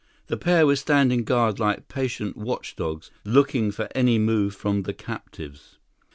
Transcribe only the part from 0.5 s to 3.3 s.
were standing guard like patient watchdogs,